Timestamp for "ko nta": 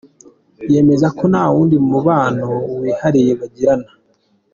1.17-1.43